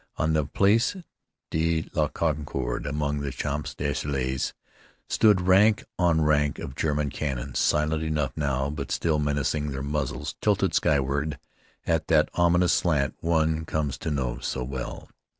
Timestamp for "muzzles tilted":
9.83-10.73